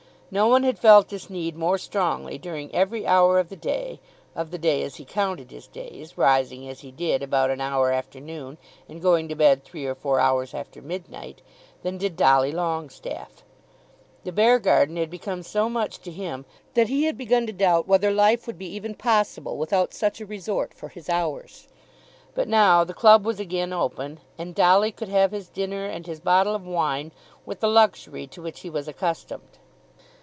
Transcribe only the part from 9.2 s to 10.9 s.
to bed three or four hours after